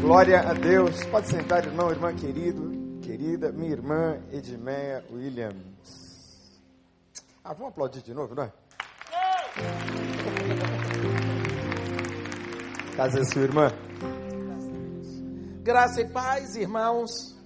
[0.00, 1.04] Glória a Deus.
[1.06, 6.58] Pode sentar, irmão, irmã querido, querida, minha irmã Edmeia Williams.
[7.44, 8.52] Ah, vamos aplaudir de novo, não é?
[12.96, 13.70] Casa é sua irmã.
[15.62, 17.36] Graça e paz, irmãos.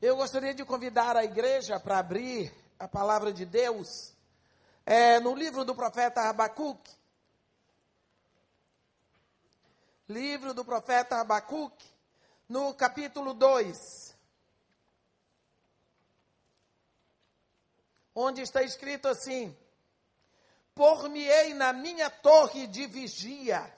[0.00, 4.14] Eu gostaria de convidar a igreja para abrir a palavra de Deus
[4.86, 7.01] é, no livro do profeta Abacuque.
[10.12, 11.88] Livro do profeta Abacuque,
[12.46, 14.14] no capítulo 2.
[18.14, 19.56] Onde está escrito assim:
[20.74, 23.74] Por-me-ei na minha torre de vigia,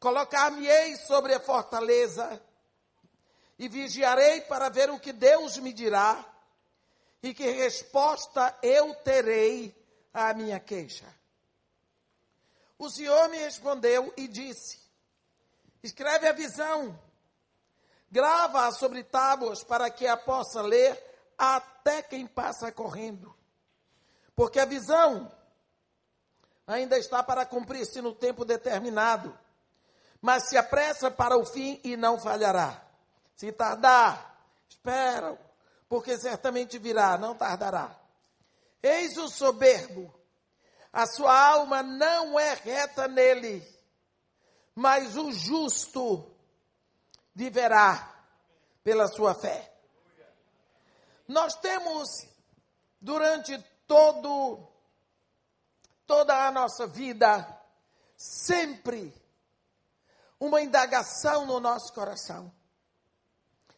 [0.00, 2.42] colocar-me-ei sobre a fortaleza,
[3.58, 6.24] e vigiarei para ver o que Deus me dirá,
[7.22, 9.76] e que resposta eu terei
[10.14, 11.04] à minha queixa.
[12.78, 14.85] O Senhor me respondeu e disse:
[15.82, 16.98] Escreve a visão,
[18.10, 21.00] grava-a sobre tábuas para que a possa ler
[21.38, 23.34] até quem passa correndo.
[24.34, 25.30] Porque a visão
[26.66, 29.36] ainda está para cumprir-se no tempo determinado,
[30.20, 32.82] mas se apressa para o fim e não falhará.
[33.34, 34.36] Se tardar,
[34.68, 35.38] espera,
[35.88, 37.94] porque certamente virá, não tardará.
[38.82, 40.12] Eis o soberbo,
[40.92, 43.62] a sua alma não é reta nele,
[44.76, 46.30] mas o justo
[47.34, 48.14] viverá
[48.84, 49.72] pela sua fé.
[51.26, 52.08] Nós temos
[53.00, 54.68] durante todo
[56.06, 57.58] toda a nossa vida
[58.16, 59.12] sempre
[60.38, 62.52] uma indagação no nosso coração.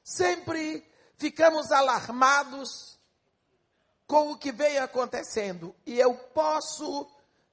[0.02, 0.84] Sempre
[1.16, 2.98] ficamos alarmados
[4.04, 5.74] com o que vem acontecendo.
[5.86, 7.08] E eu posso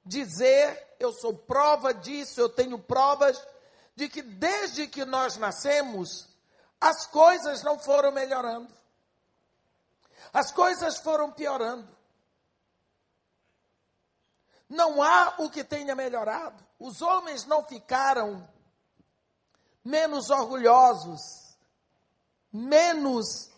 [0.06, 3.44] dizer, eu sou prova disso, eu tenho provas
[3.96, 6.28] de que desde que nós nascemos,
[6.80, 8.72] as coisas não foram melhorando.
[10.32, 11.88] As coisas foram piorando.
[14.68, 16.64] Não há o que tenha melhorado.
[16.78, 18.48] Os homens não ficaram
[19.84, 21.56] menos orgulhosos,
[22.52, 23.50] menos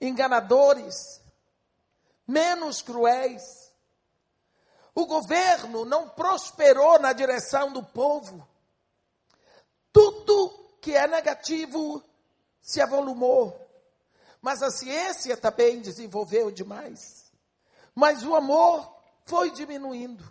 [0.00, 1.20] enganadores,
[2.26, 3.59] menos cruéis.
[5.00, 8.46] O governo não prosperou na direção do povo.
[9.90, 12.04] Tudo que é negativo
[12.60, 13.58] se avolumou.
[14.42, 17.32] Mas a ciência também desenvolveu demais.
[17.94, 18.94] Mas o amor
[19.24, 20.30] foi diminuindo.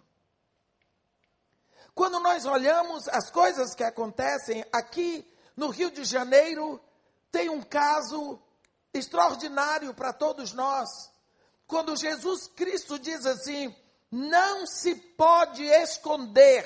[1.95, 5.27] Quando nós olhamos as coisas que acontecem aqui
[5.57, 6.79] no Rio de Janeiro,
[7.31, 8.39] tem um caso
[8.93, 10.87] extraordinário para todos nós.
[11.65, 13.75] Quando Jesus Cristo diz assim:
[14.11, 16.65] não se pode esconder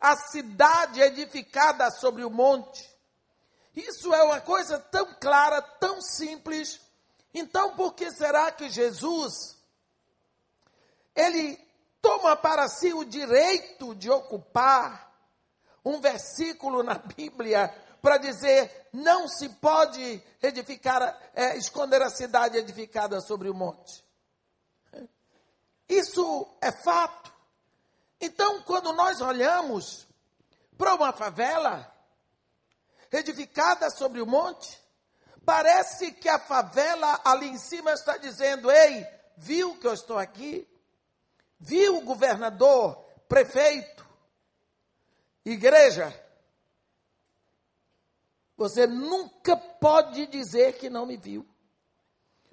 [0.00, 2.88] a cidade edificada sobre o monte.
[3.74, 6.80] Isso é uma coisa tão clara, tão simples.
[7.34, 9.58] Então, por que será que Jesus
[11.18, 11.58] ele
[12.00, 15.12] toma para si o direito de ocupar
[15.84, 23.20] um versículo na Bíblia para dizer não se pode edificar, é, esconder a cidade edificada
[23.20, 24.04] sobre o monte.
[25.88, 27.32] Isso é fato.
[28.20, 30.06] Então, quando nós olhamos
[30.76, 31.90] para uma favela
[33.10, 34.78] edificada sobre o monte,
[35.44, 39.06] parece que a favela ali em cima está dizendo: Ei,
[39.36, 40.68] viu que eu estou aqui?
[41.58, 42.96] Viu o governador,
[43.28, 44.06] prefeito,
[45.44, 46.12] igreja?
[48.56, 51.46] Você nunca pode dizer que não me viu.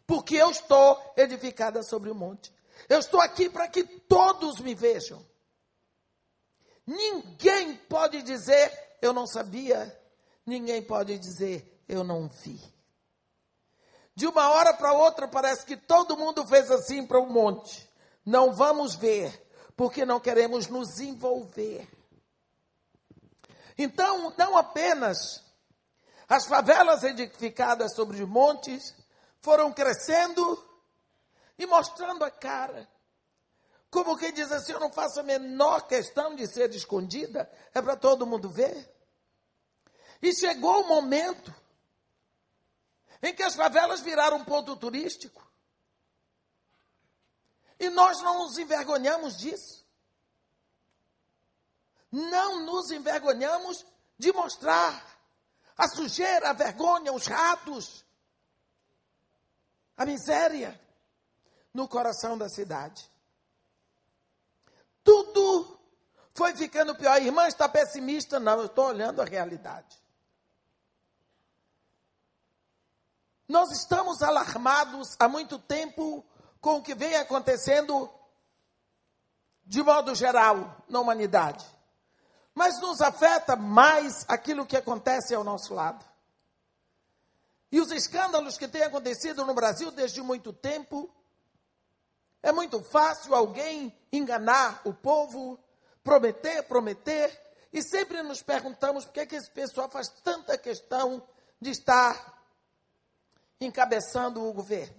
[0.05, 2.54] Porque eu estou edificada sobre o monte.
[2.87, 5.25] Eu estou aqui para que todos me vejam.
[6.85, 9.99] Ninguém pode dizer eu não sabia.
[10.45, 12.59] Ninguém pode dizer eu não vi.
[14.15, 17.89] De uma hora para outra parece que todo mundo fez assim para um monte.
[18.25, 19.31] Não vamos ver,
[19.75, 21.87] porque não queremos nos envolver.
[23.77, 25.43] Então, não apenas
[26.27, 28.95] as favelas edificadas sobre os montes
[29.41, 30.57] foram crescendo
[31.57, 32.89] e mostrando a cara.
[33.89, 37.95] Como quem diz assim, eu não faço a menor questão de ser escondida, é para
[37.95, 38.93] todo mundo ver.
[40.21, 41.53] E chegou o momento
[43.21, 45.45] em que as favelas viraram um ponto turístico.
[47.79, 49.85] E nós não nos envergonhamos disso.
[52.11, 53.85] Não nos envergonhamos
[54.17, 55.15] de mostrar
[55.77, 58.05] a sujeira, a vergonha, os ratos,
[59.97, 60.79] a miséria
[61.75, 63.11] no coração da cidade.
[65.03, 65.77] Tudo
[66.33, 67.11] foi ficando pior.
[67.11, 68.39] A irmã está pessimista?
[68.39, 70.01] Não, eu estou olhando a realidade.
[73.45, 76.25] Nós estamos alarmados há muito tempo
[76.61, 78.09] com o que vem acontecendo
[79.65, 81.63] de modo geral na humanidade.
[82.53, 86.03] Mas nos afeta mais aquilo que acontece ao nosso lado.
[87.69, 91.13] E os escândalos que têm acontecido no Brasil desde muito tempo.
[92.45, 95.59] É muito fácil alguém enganar o povo,
[96.03, 97.41] prometer, prometer,
[97.73, 101.27] e sempre nos perguntamos por que, é que esse pessoal faz tanta questão
[101.59, 102.47] de estar
[103.59, 104.95] encabeçando o governo.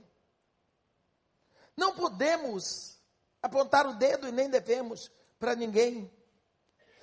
[1.77, 2.99] Não podemos
[3.41, 5.09] apontar o dedo e nem devemos
[5.39, 6.13] para ninguém.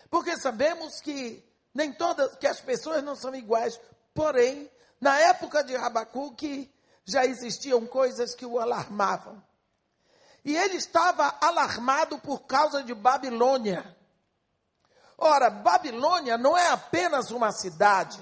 [0.10, 1.42] Porque sabemos que
[1.74, 3.80] nem todas, que as pessoas não são iguais.
[4.14, 4.70] Porém,
[5.00, 6.70] na época de Rabacuque,
[7.06, 9.42] já existiam coisas que o alarmavam.
[10.44, 13.96] E ele estava alarmado por causa de Babilônia.
[15.18, 18.20] Ora, Babilônia não é apenas uma cidade.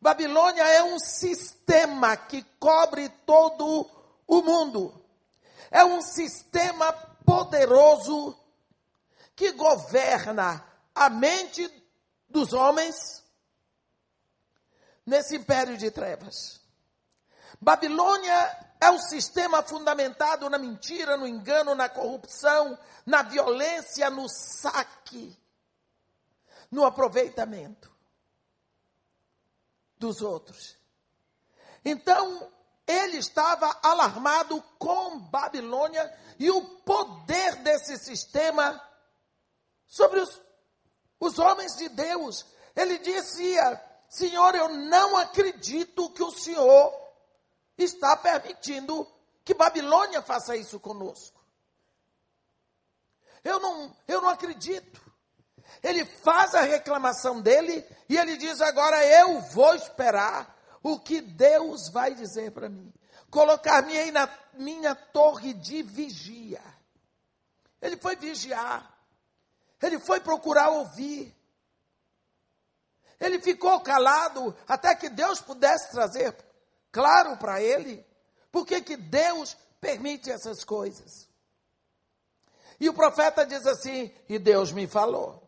[0.00, 3.88] Babilônia é um sistema que cobre todo
[4.26, 4.94] o mundo.
[5.70, 6.92] É um sistema
[7.24, 8.38] poderoso
[9.36, 10.64] que governa
[10.94, 11.70] a mente
[12.28, 12.96] dos homens
[15.04, 16.60] nesse império de trevas.
[17.60, 25.36] Babilônia é o sistema fundamentado na mentira, no engano, na corrupção, na violência, no saque,
[26.70, 27.90] no aproveitamento
[29.98, 30.76] dos outros.
[31.84, 32.50] Então,
[32.86, 38.82] ele estava alarmado com Babilônia e o poder desse sistema
[39.86, 40.40] sobre os,
[41.18, 42.44] os homens de Deus.
[42.76, 47.03] Ele dizia: Senhor, eu não acredito que o Senhor
[47.76, 49.06] está permitindo
[49.44, 51.44] que Babilônia faça isso conosco.
[53.42, 55.02] Eu não, eu não acredito.
[55.82, 61.88] Ele faz a reclamação dele e ele diz: agora eu vou esperar o que Deus
[61.88, 62.92] vai dizer para mim.
[63.30, 66.62] Colocar-me na minha torre de vigia.
[67.82, 68.90] Ele foi vigiar.
[69.82, 71.36] Ele foi procurar ouvir.
[73.20, 76.34] Ele ficou calado até que Deus pudesse trazer
[76.94, 78.06] claro para ele
[78.52, 81.28] por que Deus permite essas coisas.
[82.78, 85.42] E o profeta diz assim: E Deus me falou.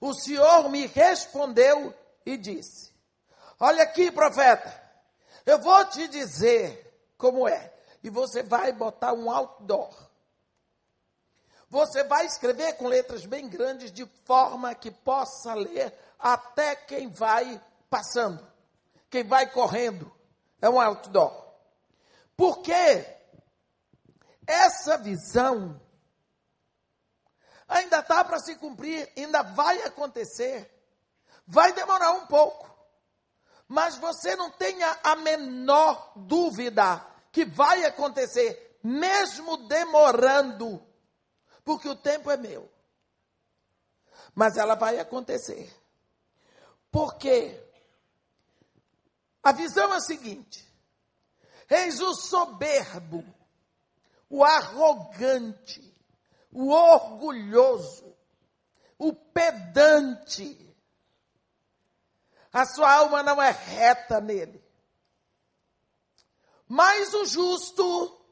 [0.00, 1.94] O Senhor me respondeu
[2.26, 2.92] e disse:
[3.60, 4.82] Olha aqui, profeta,
[5.46, 7.72] eu vou te dizer como é.
[8.02, 9.94] E você vai botar um outdoor.
[11.70, 17.60] Você vai escrever com letras bem grandes, de forma que possa ler até quem vai
[17.88, 18.46] passando,
[19.08, 20.12] quem vai correndo.
[20.64, 21.44] É um outdoor.
[22.34, 22.72] Porque
[24.46, 25.78] essa visão
[27.68, 30.74] ainda está para se cumprir, ainda vai acontecer.
[31.46, 32.74] Vai demorar um pouco.
[33.68, 40.82] Mas você não tenha a menor dúvida que vai acontecer, mesmo demorando,
[41.62, 42.72] porque o tempo é meu.
[44.34, 45.70] Mas ela vai acontecer.
[46.90, 47.63] Porque
[49.44, 50.66] a visão é a seguinte:
[51.68, 53.22] eis o soberbo,
[54.30, 55.94] o arrogante,
[56.50, 58.16] o orgulhoso,
[58.98, 60.60] o pedante.
[62.50, 64.64] A sua alma não é reta nele.
[66.68, 68.24] Mas o justo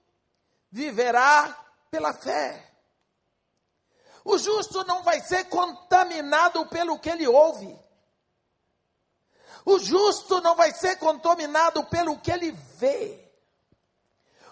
[0.70, 1.58] viverá
[1.90, 2.72] pela fé.
[4.24, 7.76] O justo não vai ser contaminado pelo que ele ouve.
[9.64, 13.32] O justo não vai ser contaminado pelo que ele vê.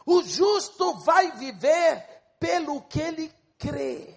[0.06, 2.04] O justo vai viver
[2.38, 4.16] pelo que ele crê.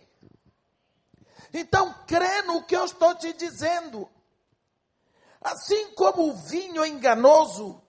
[1.53, 4.09] Então, crê no que eu estou te dizendo.
[5.41, 7.81] Assim como o vinho enganoso,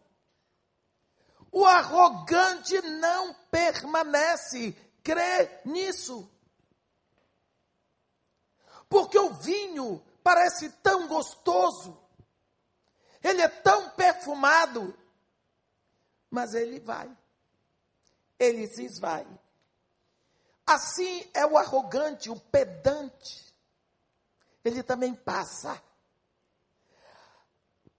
[1.51, 4.77] o arrogante não permanece.
[5.03, 6.29] Crê nisso.
[8.89, 11.97] Porque o vinho parece tão gostoso,
[13.25, 14.95] ele é tão perfumado,
[16.31, 17.11] mas ele vai,
[18.39, 19.27] ele se esvai.
[20.67, 23.55] Assim é o arrogante, o pedante.
[24.63, 25.83] Ele também passa.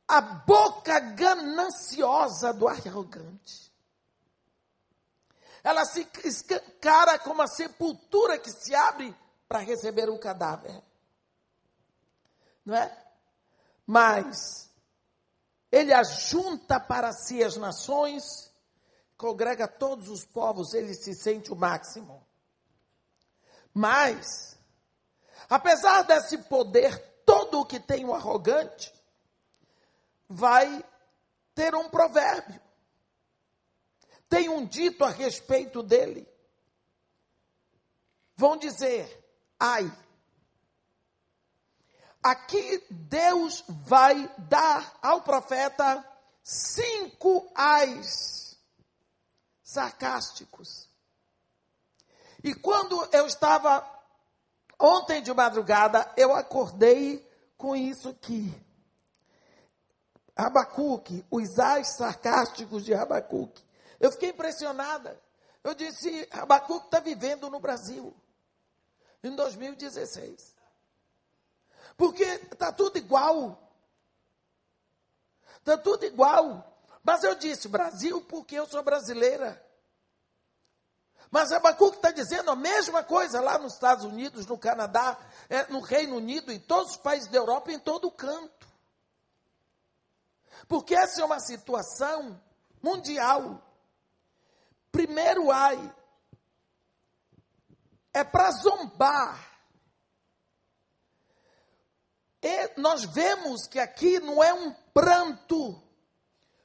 [0.07, 3.71] A boca gananciosa do arrogante.
[5.63, 9.15] Ela se escancara como a sepultura que se abre
[9.47, 10.83] para receber o cadáver.
[12.63, 13.05] Não é?
[13.85, 14.69] Mas
[15.71, 18.23] ele ajunta para si as nações,
[19.17, 22.25] congrega todos os povos, ele se sente o máximo.
[23.73, 24.57] Mas
[25.49, 28.93] apesar desse poder todo que tem o arrogante,
[30.27, 30.83] vai
[31.53, 32.61] ter um provérbio.
[34.29, 36.27] Tem um dito a respeito dele.
[38.35, 39.23] Vão dizer:
[39.59, 40.04] ai.
[42.25, 46.03] Aqui Deus vai dar ao profeta
[46.41, 48.57] cinco ais
[49.61, 50.89] sarcásticos.
[52.43, 53.87] E quando eu estava
[54.79, 57.23] ontem de madrugada, eu acordei
[57.59, 58.51] com isso aqui.
[60.35, 63.63] Abacuque, os ais sarcásticos de Abacuque.
[63.99, 65.21] Eu fiquei impressionada.
[65.63, 68.11] Eu disse, Abacuque está vivendo no Brasil,
[69.23, 70.54] em 2016.
[71.97, 73.59] Porque está tudo igual.
[75.57, 76.79] Está tudo igual.
[77.03, 79.63] Mas eu disse Brasil porque eu sou brasileira.
[81.31, 85.17] Mas Abacuque está dizendo a mesma coisa lá nos Estados Unidos, no Canadá,
[85.49, 88.67] é, no Reino Unido, em todos os países da Europa, em todo canto.
[90.67, 92.41] Porque essa é uma situação
[92.81, 93.61] mundial.
[94.91, 95.93] Primeiro ai
[98.15, 99.54] é para zombar.
[102.45, 105.81] E nós vemos que aqui não é um pranto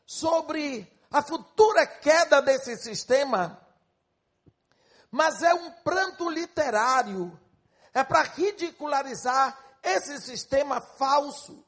[0.05, 3.59] sobre a futura queda desse sistema,
[5.11, 7.41] mas é um pranto literário.
[7.95, 11.65] É para ridicularizar esse sistema falso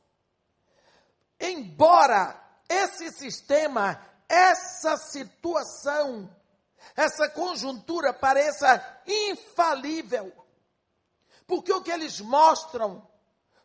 [1.43, 6.31] Embora esse sistema, essa situação,
[6.95, 10.33] essa conjuntura pareça infalível,
[11.45, 13.05] porque o que eles mostram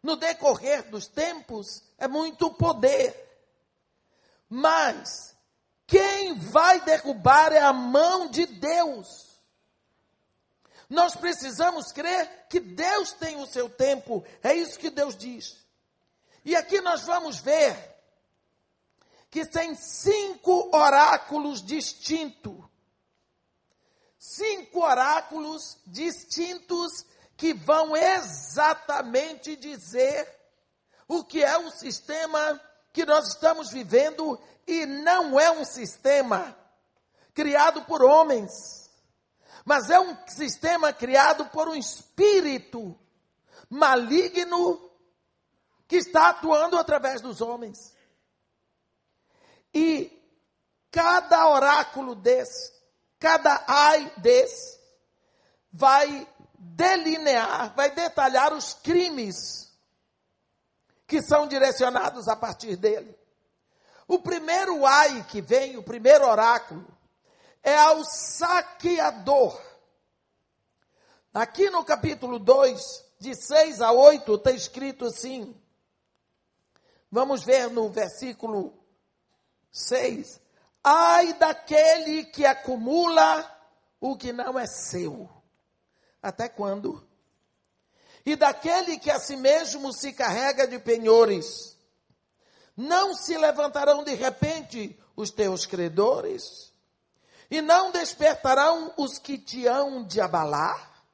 [0.01, 3.15] no decorrer dos tempos é muito poder.
[4.49, 5.35] Mas
[5.85, 9.39] quem vai derrubar é a mão de Deus.
[10.89, 15.57] Nós precisamos crer que Deus tem o seu tempo, é isso que Deus diz.
[16.45, 17.75] E aqui nós vamos ver
[19.29, 22.65] que tem cinco oráculos distintos.
[24.17, 27.05] Cinco oráculos distintos
[27.37, 30.27] que vão exatamente dizer
[31.07, 32.59] o que é o sistema
[32.91, 36.57] que nós estamos vivendo e não é um sistema
[37.33, 38.51] criado por homens,
[39.63, 42.99] mas é um sistema criado por um espírito
[43.69, 44.89] maligno
[45.87, 47.95] que está atuando através dos homens.
[49.73, 50.11] E
[50.89, 52.73] cada oráculo desse,
[53.19, 54.79] cada ai desse,
[55.71, 56.27] vai
[56.57, 59.71] delinear, vai detalhar os crimes
[61.05, 63.17] que são direcionados a partir dele.
[64.07, 66.85] O primeiro ai que vem, o primeiro oráculo,
[67.63, 69.61] é ao saqueador.
[71.33, 75.55] Aqui no capítulo 2, de 6 a 8, está escrito assim:
[77.11, 78.73] Vamos ver no versículo
[79.71, 80.41] 6.
[80.83, 83.45] Ai daquele que acumula
[83.99, 85.29] o que não é seu.
[86.21, 87.05] Até quando?
[88.25, 91.77] E daquele que a si mesmo se carrega de penhores.
[92.75, 96.73] Não se levantarão de repente os teus credores?
[97.49, 101.05] E não despertarão os que te hão de abalar?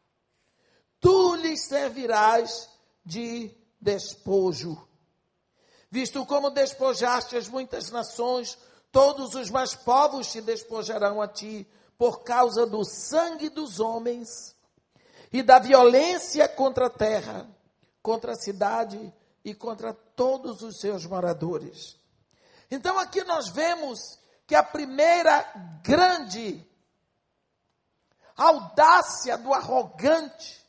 [1.00, 2.70] Tu lhes servirás
[3.06, 4.88] de despojo
[5.94, 8.58] Visto como despojaste as muitas nações,
[8.92, 11.68] todos os mais povos te despojarão a ti,
[12.00, 14.53] por causa do sangue dos homens
[15.34, 17.50] e da violência contra a terra,
[18.02, 19.14] contra a cidade
[19.44, 21.98] e contra todos os seus moradores.
[22.72, 25.42] Então aqui nós vemos que a primeira
[25.84, 26.66] grande
[28.38, 30.64] audácia do arrogante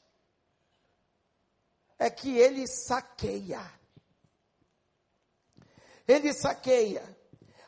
[1.98, 3.60] é que ele saqueia
[6.06, 7.02] ele saqueia.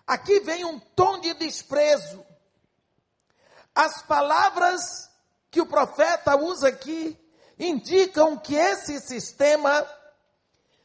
[0.07, 2.25] Aqui vem um tom de desprezo.
[3.75, 5.11] As palavras
[5.57, 7.19] que o profeta usa aqui
[7.59, 9.89] indicam que esse sistema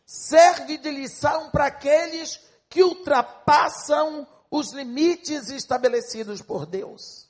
[0.06, 7.28] serve de lição para aqueles que ultrapassam os limites estabelecidos por Deus.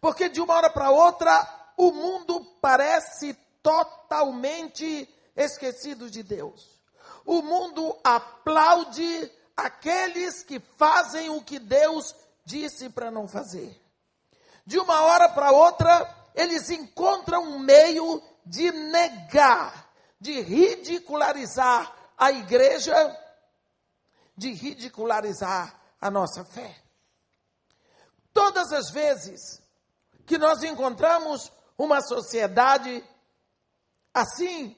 [0.00, 6.76] Porque de uma hora para outra, o mundo parece totalmente esquecido de Deus
[7.24, 12.14] o mundo aplaude aqueles que fazem o que Deus
[12.44, 13.85] disse para não fazer.
[14.66, 19.88] De uma hora para outra, eles encontram um meio de negar,
[20.20, 22.94] de ridicularizar a igreja,
[24.36, 26.76] de ridicularizar a nossa fé.
[28.32, 29.62] Todas as vezes
[30.26, 33.04] que nós encontramos uma sociedade
[34.12, 34.76] assim,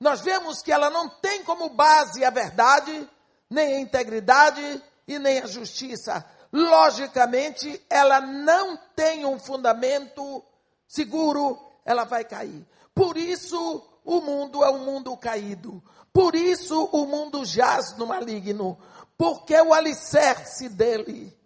[0.00, 3.08] nós vemos que ela não tem como base a verdade,
[3.48, 6.24] nem a integridade e nem a justiça.
[6.52, 10.44] Logicamente, ela não tem um fundamento
[10.86, 12.66] seguro, ela vai cair.
[12.94, 15.82] Por isso, o mundo é um mundo caído.
[16.12, 18.78] Por isso, o mundo jaz no maligno.
[19.16, 21.36] Porque o alicerce dele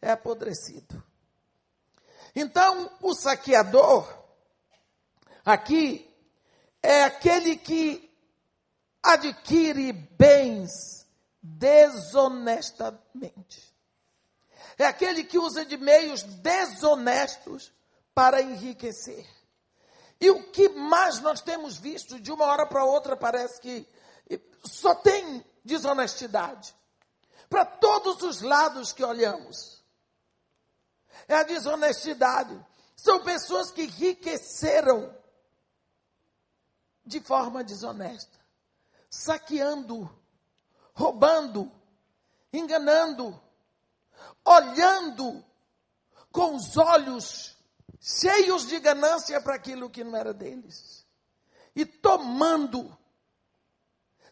[0.00, 1.02] é apodrecido.
[2.34, 4.06] Então, o saqueador,
[5.44, 6.08] aqui,
[6.82, 8.10] é aquele que
[9.02, 11.06] adquire bens
[11.42, 13.71] desonestamente.
[14.78, 17.72] É aquele que usa de meios desonestos
[18.14, 19.26] para enriquecer.
[20.20, 23.88] E o que mais nós temos visto, de uma hora para outra, parece que
[24.64, 26.74] só tem desonestidade.
[27.48, 29.82] Para todos os lados que olhamos.
[31.26, 32.58] É a desonestidade.
[32.96, 35.12] São pessoas que enriqueceram
[37.04, 38.38] de forma desonesta,
[39.10, 40.08] saqueando,
[40.94, 41.70] roubando,
[42.52, 43.41] enganando,
[44.44, 45.44] olhando
[46.30, 47.56] com os olhos
[48.00, 51.06] cheios de ganância para aquilo que não era deles,
[51.74, 52.96] e tomando,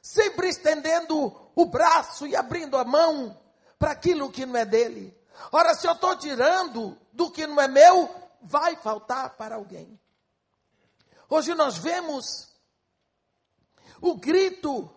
[0.02, 3.38] sempre estendendo o braço e abrindo a mão
[3.78, 5.16] para aquilo que não é dele.
[5.52, 9.98] Ora, se eu estou tirando do que não é meu, vai faltar para alguém.
[11.28, 12.50] Hoje nós vemos
[14.00, 14.90] o grito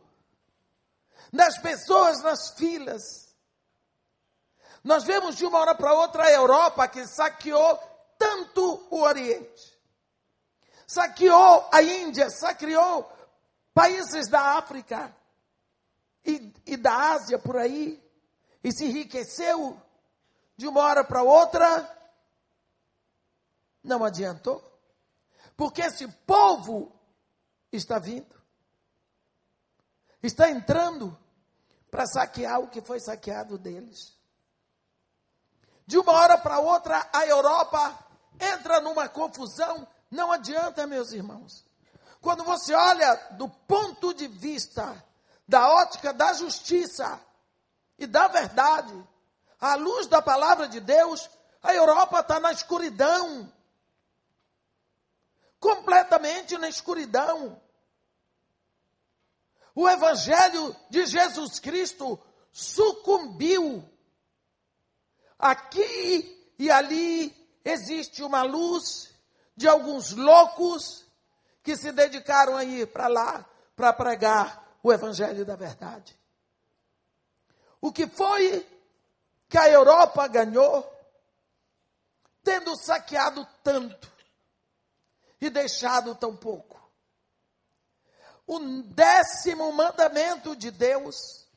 [1.31, 3.22] das pessoas nas filas.
[4.83, 7.79] Nós vemos de uma hora para outra a Europa que saqueou
[8.17, 9.79] tanto o Oriente,
[10.85, 13.09] saqueou a Índia, saqueou
[13.73, 15.15] países da África
[16.25, 18.01] e, e da Ásia por aí,
[18.63, 19.79] e se enriqueceu
[20.57, 21.89] de uma hora para outra.
[23.83, 24.63] Não adiantou,
[25.57, 26.91] porque esse povo
[27.71, 28.33] está vindo
[30.23, 31.17] está entrando
[31.91, 34.17] para saquear o que foi saqueado deles.
[35.85, 37.97] De uma hora para outra, a Europa
[38.39, 39.87] entra numa confusão.
[40.09, 41.65] Não adianta, meus irmãos.
[42.21, 45.03] Quando você olha do ponto de vista
[45.47, 47.19] da ótica da justiça
[47.97, 48.93] e da verdade,
[49.59, 51.29] à luz da palavra de Deus,
[51.61, 53.51] a Europa está na escuridão
[55.63, 57.57] completamente na escuridão.
[59.73, 62.19] O Evangelho de Jesus Cristo
[62.51, 63.89] sucumbiu.
[65.43, 69.13] Aqui e ali existe uma luz
[69.55, 71.05] de alguns loucos
[71.61, 76.17] que se dedicaram a ir para lá para pregar o Evangelho da verdade.
[77.81, 78.65] O que foi
[79.49, 80.89] que a Europa ganhou,
[82.43, 84.11] tendo saqueado tanto
[85.41, 86.73] e deixado tão pouco?
[88.45, 91.47] o décimo mandamento de Deus,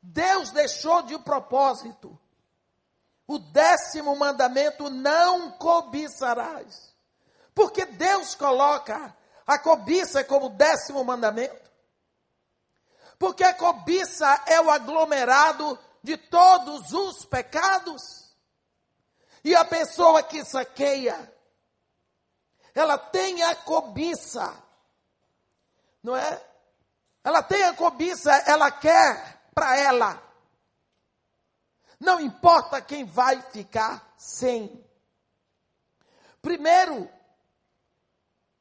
[0.00, 2.18] Deus deixou de propósito.
[3.32, 6.92] O décimo mandamento não cobiçarás.
[7.54, 9.14] Porque Deus coloca
[9.46, 11.70] a cobiça como décimo mandamento.
[13.18, 18.02] Porque a cobiça é o aglomerado de todos os pecados.
[19.44, 21.32] E a pessoa que saqueia,
[22.74, 24.62] ela tem a cobiça
[26.02, 26.42] não é?
[27.22, 30.22] Ela tem a cobiça, ela quer para ela.
[32.02, 34.84] Não importa quem vai ficar sem.
[36.42, 37.08] Primeiro,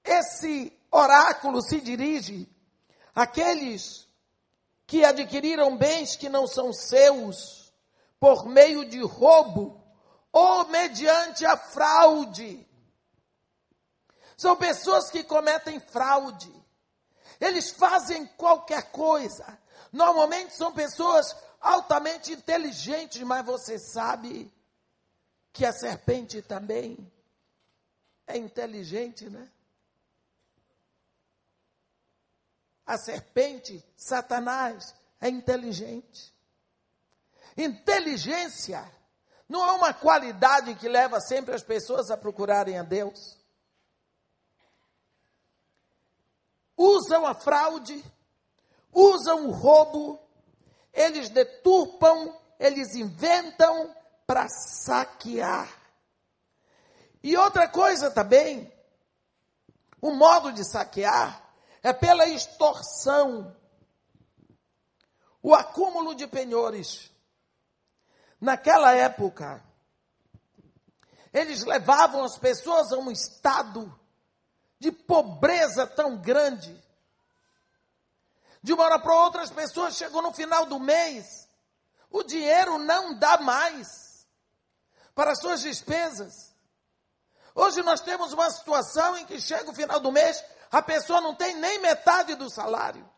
[0.04, 2.48] esse oráculo se dirige
[3.16, 4.08] àqueles
[4.86, 7.74] que adquiriram bens que não são seus
[8.20, 9.84] por meio de roubo
[10.32, 12.64] ou mediante a fraude.
[14.38, 16.54] São pessoas que cometem fraude.
[17.40, 19.60] Eles fazem qualquer coisa.
[19.92, 24.52] Normalmente são pessoas altamente inteligentes, mas você sabe
[25.52, 27.12] que a serpente também
[28.26, 29.52] é inteligente, né?
[32.86, 36.34] A serpente, Satanás, é inteligente.
[37.58, 38.90] Inteligência
[39.48, 43.42] não é uma qualidade que leva sempre as pessoas a procurarem a Deus.
[46.82, 48.04] usam a fraude,
[48.94, 50.20] usam o roubo,
[50.94, 55.70] eles deturpam, eles inventam para saquear.
[57.24, 58.72] E outra coisa também,
[60.02, 61.42] o modo de saquear
[61.84, 63.56] é pela extorsão,
[65.42, 67.12] o acúmulo de penhores.
[68.40, 69.64] Naquela época,
[71.34, 74.00] eles levavam as pessoas a um estado
[74.80, 76.81] de pobreza tão grande.
[78.62, 81.50] De uma hora para outra, as pessoas chegam no final do mês,
[82.10, 84.28] o dinheiro não dá mais
[85.16, 86.56] para as suas despesas.
[87.56, 91.36] Hoje nós temos uma situação em que chega o final do mês, a pessoa não
[91.36, 93.10] tem nem metade do salário.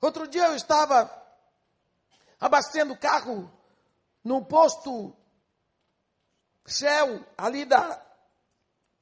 [0.00, 1.10] Outro dia eu estava
[2.40, 3.52] abastecendo o carro
[4.24, 5.14] no posto
[6.66, 8.00] Shell, ali da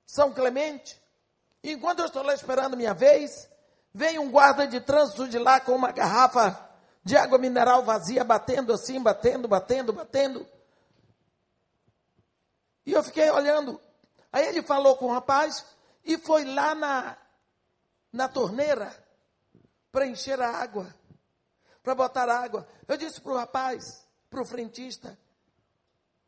[0.06, 1.00] São Clemente.
[1.62, 3.48] Enquanto eu estou lá esperando minha vez,
[3.92, 6.68] vem um guarda de trânsito de lá com uma garrafa
[7.04, 10.46] de água mineral vazia, batendo assim, batendo, batendo, batendo.
[12.84, 13.80] E eu fiquei olhando.
[14.32, 15.64] Aí ele falou com o rapaz
[16.04, 17.16] e foi lá na,
[18.12, 18.92] na torneira
[19.90, 20.94] para encher a água,
[21.82, 22.66] para botar água.
[22.86, 25.18] Eu disse para o rapaz, para o frentista,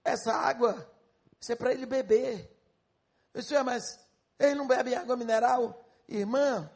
[0.03, 0.91] essa água,
[1.41, 2.51] isso é para ele beber.
[3.35, 3.83] Eu disse, mas
[4.39, 5.85] ele não bebe água mineral?
[6.09, 6.71] Irmã,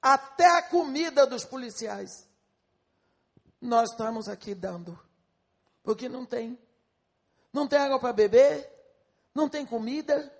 [0.00, 2.28] até a comida dos policiais,
[3.60, 4.98] nós estamos aqui dando,
[5.82, 6.58] porque não tem.
[7.52, 8.70] Não tem água para beber,
[9.34, 10.32] não tem comida.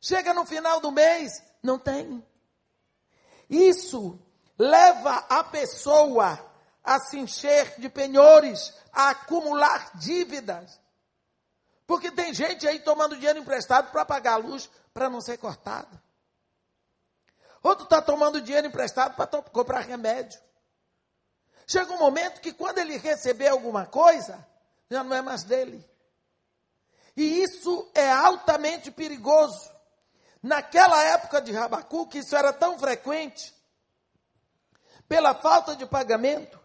[0.00, 2.24] Chega no final do mês, não tem.
[3.48, 4.18] Isso
[4.58, 6.38] leva a pessoa
[6.82, 10.78] a se encher de penhores, a acumular dívidas.
[11.86, 15.38] Porque tem gente aí tomando dinheiro emprestado para pagar a luz para não ser
[17.64, 17.68] cortada.
[17.68, 20.38] Outro está tomando dinheiro emprestado para comprar remédio.
[21.66, 24.46] Chega um momento que quando ele receber alguma coisa,
[24.90, 25.82] já não é mais dele.
[27.16, 29.72] E isso é altamente perigoso.
[30.42, 33.54] Naquela época de Rabacuque, isso era tão frequente,
[35.08, 36.60] pela falta de pagamento,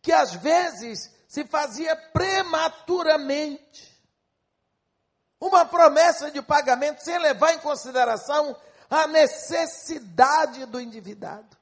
[0.00, 3.92] que às vezes se fazia prematuramente
[5.40, 8.56] uma promessa de pagamento sem levar em consideração
[8.92, 11.56] a necessidade do endividado.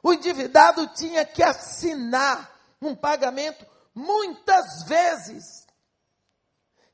[0.00, 5.66] O endividado tinha que assinar um pagamento muitas vezes.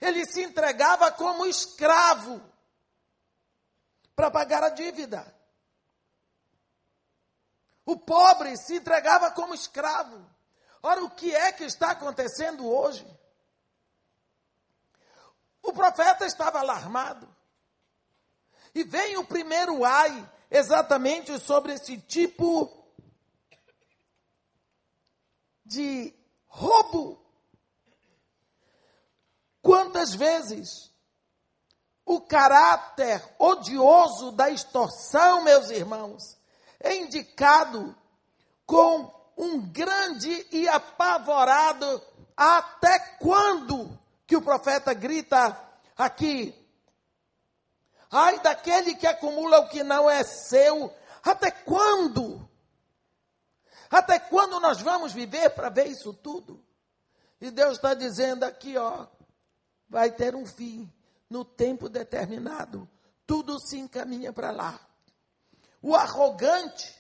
[0.01, 2.41] Ele se entregava como escravo
[4.15, 5.35] para pagar a dívida.
[7.85, 10.27] O pobre se entregava como escravo.
[10.83, 13.07] Ora, o que é que está acontecendo hoje?
[15.63, 17.36] O profeta estava alarmado.
[18.77, 22.71] E vem o primeiro ai, exatamente sobre esse tipo
[25.65, 26.15] de
[26.47, 27.19] roubo.
[29.63, 30.93] Quantas vezes
[32.05, 36.37] o caráter odioso da extorsão, meus irmãos,
[36.79, 37.97] é indicado
[38.67, 42.03] com um grande e apavorado
[42.37, 45.59] até quando que o profeta grita
[45.97, 46.66] aqui
[48.17, 50.93] ai daquele que acumula o que não é seu.
[51.23, 52.49] Até quando?
[53.91, 56.65] Até quando nós vamos viver para ver isso tudo?
[57.41, 59.07] E Deus está dizendo aqui ó
[59.89, 60.91] vai ter um fim
[61.29, 62.89] no tempo determinado.
[63.27, 64.79] Tudo se encaminha para lá.
[65.83, 66.95] O arrogante,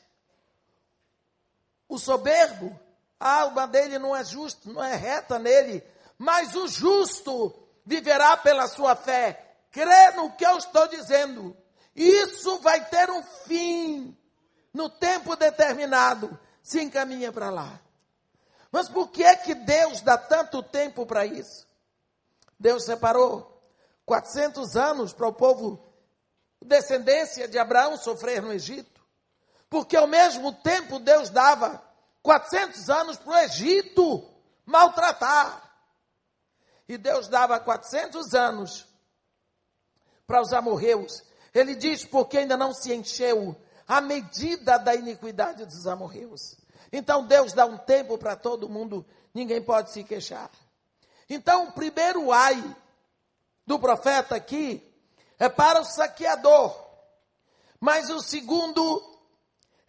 [1.88, 2.78] o soberbo,
[3.18, 5.82] a alma dele não é justa, não é reta nele,
[6.18, 9.45] mas o justo viverá pela sua fé.
[9.76, 11.54] Crê no que eu estou dizendo.
[11.94, 14.16] Isso vai ter um fim
[14.72, 16.40] no tempo determinado.
[16.62, 17.78] Se encaminha para lá.
[18.72, 21.68] Mas por que é que Deus dá tanto tempo para isso?
[22.58, 23.62] Deus separou
[24.06, 25.86] 400 anos para o povo
[26.64, 29.04] descendência de Abraão sofrer no Egito.
[29.68, 31.82] Porque ao mesmo tempo Deus dava
[32.22, 34.26] 400 anos para o Egito
[34.64, 35.70] maltratar.
[36.88, 38.85] E Deus dava 400 anos
[40.26, 41.22] para os amorreus.
[41.54, 46.56] Ele diz porque ainda não se encheu a medida da iniquidade dos amorreus.
[46.92, 50.50] Então Deus dá um tempo para todo mundo, ninguém pode se queixar.
[51.28, 52.62] Então o primeiro ai
[53.66, 54.82] do profeta aqui
[55.38, 56.74] é para o saqueador,
[57.80, 59.02] mas o segundo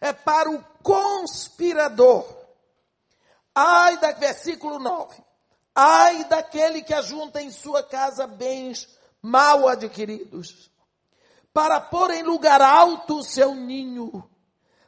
[0.00, 2.26] é para o conspirador.
[3.54, 5.22] Ai da versículo 9.
[5.74, 8.88] Ai daquele que ajunta em sua casa bens
[9.28, 10.70] mal adquiridos,
[11.52, 14.28] para pôr em lugar alto o seu ninho,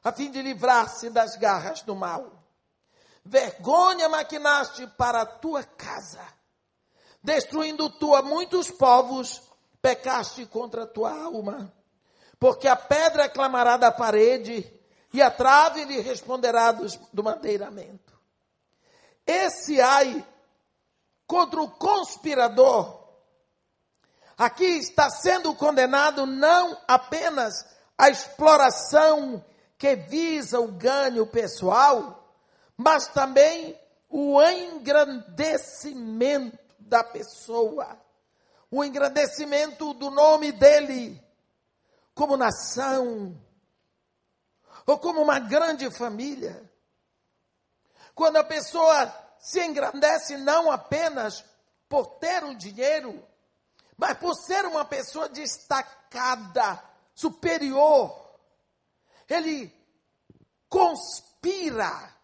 [0.03, 2.33] a fim de livrar-se das garras do mal.
[3.25, 6.23] Vergonha maquinaste para a tua casa,
[7.23, 9.43] destruindo tu a muitos povos
[9.83, 11.73] pecaste contra a tua alma.
[12.39, 14.67] Porque a pedra clamará da parede
[15.13, 18.19] e a trave lhe responderá do, do madeiramento.
[19.27, 20.27] Esse ai
[21.27, 23.00] contra o conspirador,
[24.41, 27.53] aqui está sendo condenado não apenas
[27.99, 29.45] a exploração
[29.77, 32.35] que visa o ganho pessoal,
[32.75, 38.01] mas também o engrandecimento da pessoa,
[38.71, 41.23] o engrandecimento do nome dele
[42.15, 43.39] como nação,
[44.87, 46.67] ou como uma grande família.
[48.15, 51.45] Quando a pessoa se engrandece não apenas
[51.91, 53.29] por ter o dinheiro,
[54.01, 56.83] mas por ser uma pessoa destacada,
[57.15, 58.35] superior.
[59.29, 59.71] Ele
[60.71, 62.17] conspira.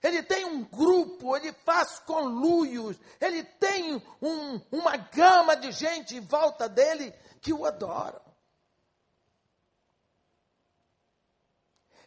[0.00, 6.20] Ele tem um grupo, ele faz conluios, ele tem um, uma gama de gente em
[6.20, 8.22] volta dele que o adoram.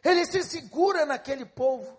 [0.02, 1.98] Ele se segura naquele povo.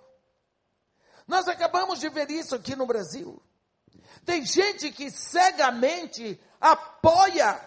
[1.27, 3.39] Nós acabamos de ver isso aqui no Brasil.
[4.25, 7.59] Tem gente que cegamente apoia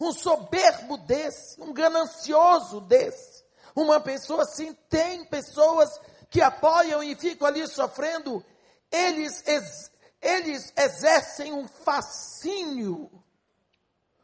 [0.00, 3.44] um soberbo desse, um ganancioso desse.
[3.74, 5.88] Uma pessoa assim, tem pessoas
[6.28, 8.44] que apoiam e ficam ali sofrendo.
[8.90, 9.90] Eles, ex,
[10.20, 13.10] eles exercem um fascínio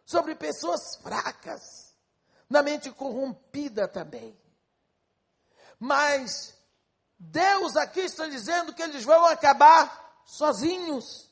[0.05, 1.95] sobre pessoas fracas,
[2.49, 4.37] na mente corrompida também.
[5.79, 6.55] Mas
[7.17, 11.31] Deus aqui está dizendo que eles vão acabar sozinhos.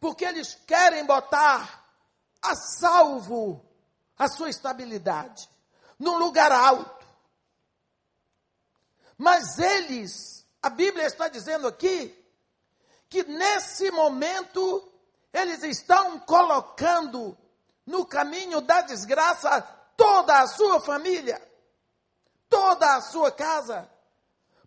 [0.00, 1.84] Porque eles querem botar
[2.40, 3.64] a salvo
[4.16, 5.48] a sua estabilidade
[5.98, 7.06] num lugar alto.
[9.16, 12.14] Mas eles, a Bíblia está dizendo aqui,
[13.08, 14.92] que nesse momento
[15.32, 17.36] eles estão colocando
[17.84, 19.60] no caminho da desgraça
[19.96, 21.48] toda a sua família
[22.48, 23.88] toda a sua casa,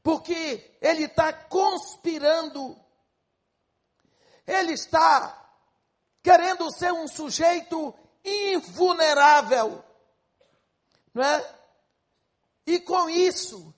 [0.03, 2.77] porque ele está conspirando,
[4.47, 5.37] ele está
[6.23, 9.83] querendo ser um sujeito invulnerável,
[11.13, 11.55] não é?
[12.65, 13.73] E com isso,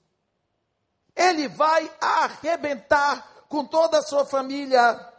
[1.16, 5.14] ele vai arrebentar com toda a sua família,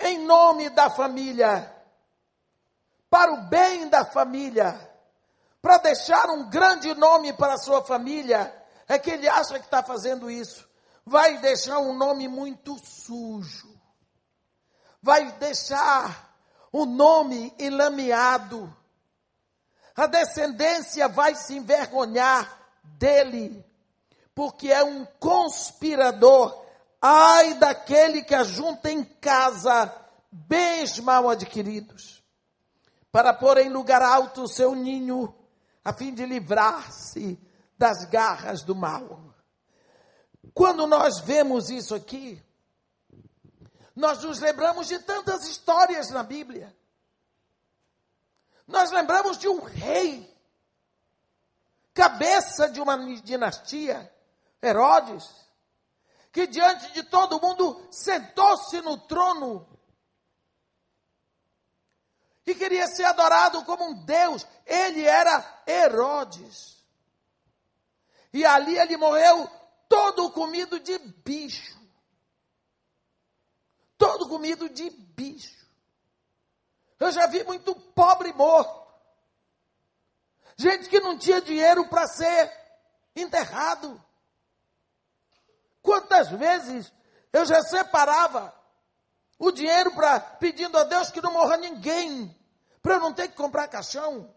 [0.00, 1.74] em nome da família,
[3.10, 4.86] para o bem da família.
[5.60, 8.54] Para deixar um grande nome para a sua família,
[8.88, 10.66] é que ele acha que está fazendo isso.
[11.04, 13.68] Vai deixar um nome muito sujo.
[15.02, 16.34] Vai deixar
[16.72, 18.74] o um nome enlameado.
[19.94, 23.64] A descendência vai se envergonhar dele,
[24.34, 26.64] porque é um conspirador.
[27.00, 29.94] Ai daquele que ajunta em casa
[30.30, 32.22] bens mal adquiridos,
[33.10, 35.34] para pôr em lugar alto o seu ninho
[35.84, 37.38] a fim de livrar-se
[37.78, 39.34] das garras do mal.
[40.52, 42.42] Quando nós vemos isso aqui,
[43.94, 46.76] nós nos lembramos de tantas histórias na Bíblia.
[48.66, 50.36] Nós lembramos de um rei,
[51.94, 54.12] cabeça de uma dinastia,
[54.62, 55.24] Herodes,
[56.32, 59.66] que diante de todo mundo sentou-se no trono
[62.50, 64.46] e queria ser adorado como um Deus.
[64.64, 66.77] Ele era Herodes.
[68.32, 69.48] E ali ele morreu
[69.88, 71.78] todo comido de bicho.
[73.96, 75.66] Todo comido de bicho.
[77.00, 78.88] Eu já vi muito pobre morto.
[80.56, 82.52] Gente que não tinha dinheiro para ser
[83.14, 84.02] enterrado.
[85.80, 86.92] Quantas vezes
[87.32, 88.54] eu já separava
[89.38, 92.36] o dinheiro para pedindo a Deus que não morra ninguém
[92.82, 94.34] para eu não ter que comprar caixão.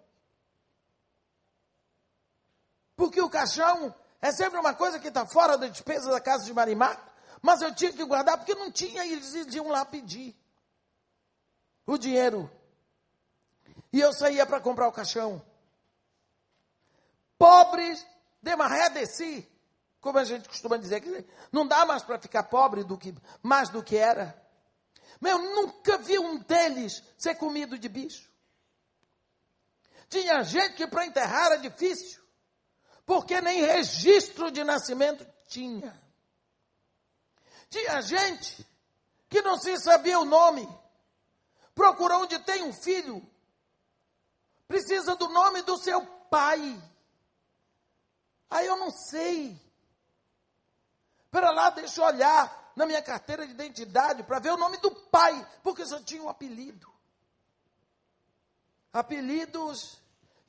[3.01, 6.53] Porque o caixão é sempre uma coisa que está fora da despesa da casa de
[6.53, 7.03] Marimar,
[7.41, 10.39] mas eu tinha que guardar porque não tinha e eles iam lá pedir
[11.87, 12.47] o dinheiro.
[13.91, 15.43] E eu saía para comprar o caixão.
[17.39, 18.05] Pobres
[18.39, 19.49] de maré de si,
[19.99, 21.03] como a gente costuma dizer,
[21.51, 24.39] não dá mais para ficar pobre do que mais do que era.
[25.19, 28.29] Mas eu nunca vi um deles ser comido de bicho.
[30.07, 32.20] Tinha gente que para enterrar era difícil,
[33.05, 35.99] porque nem registro de nascimento tinha.
[37.69, 38.65] Tinha gente
[39.29, 40.67] que não se sabia o nome,
[41.73, 43.25] procurou onde tem um filho,
[44.67, 46.81] precisa do nome do seu pai.
[48.49, 49.59] Aí eu não sei.
[51.29, 54.91] Pera lá, deixa eu olhar na minha carteira de identidade para ver o nome do
[54.91, 56.91] pai, porque só tinha um apelido.
[58.91, 60.01] Apelidos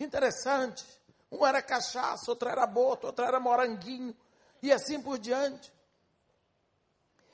[0.02, 0.84] Interessante.
[1.32, 4.14] Um era cachaça, outro era boto, outro era moranguinho,
[4.60, 5.72] e assim por diante.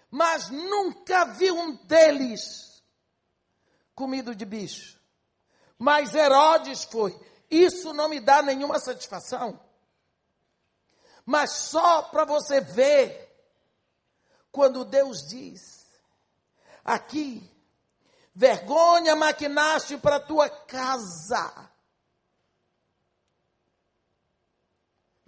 [0.09, 2.81] Mas nunca vi um deles
[3.97, 5.01] comido de bicho.
[5.77, 7.19] Mas Herodes foi.
[7.51, 9.61] Isso não me dá nenhuma satisfação.
[11.27, 13.29] Mas só para você ver,
[14.53, 15.87] quando Deus diz,
[16.85, 17.43] aqui,
[18.33, 21.68] vergonha maquinaste para tua casa.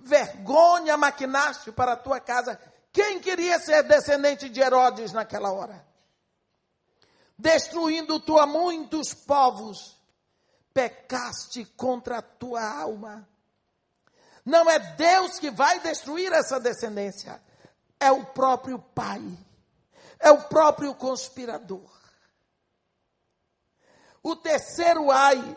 [0.02, 2.58] Vergonha maquinaste para a tua casa.
[2.92, 5.86] Quem queria ser descendente de Herodes naquela hora?
[7.38, 9.96] Destruindo tu a muitos povos,
[10.74, 13.28] pecaste contra a tua alma.
[14.44, 17.40] Não é Deus que vai destruir essa descendência,
[17.98, 19.22] é o próprio pai,
[20.18, 21.88] é o próprio conspirador.
[24.22, 25.56] O terceiro ai,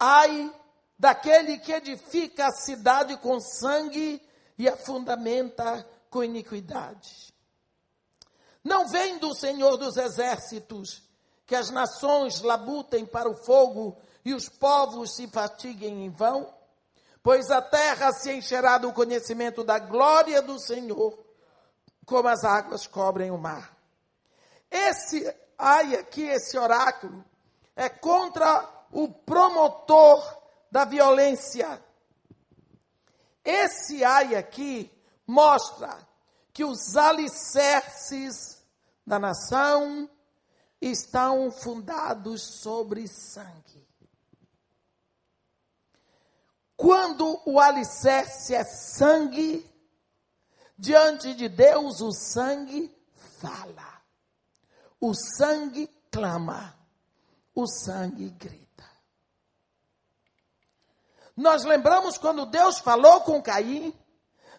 [0.00, 0.52] ai
[0.98, 4.22] daquele que edifica a cidade com sangue
[4.58, 7.34] e a fundamenta com iniquidade.
[8.64, 11.02] Não vem do Senhor dos exércitos
[11.46, 16.52] que as nações labutem para o fogo e os povos se fatiguem em vão?
[17.22, 21.16] Pois a terra se encherá do conhecimento da glória do Senhor,
[22.04, 23.76] como as águas cobrem o mar.
[24.70, 27.24] Esse ai aqui, esse oráculo,
[27.74, 31.82] é contra o promotor da violência.
[33.44, 34.90] Esse ai aqui
[35.26, 35.96] mostra
[36.52, 38.64] que os alicerces
[39.06, 40.10] da nação
[40.80, 43.86] estão fundados sobre sangue.
[46.76, 49.64] Quando o alicerce é sangue,
[50.78, 52.94] diante de Deus o sangue
[53.40, 54.02] fala,
[55.00, 56.76] o sangue clama,
[57.54, 58.65] o sangue grita.
[61.36, 63.94] Nós lembramos quando Deus falou com Caim,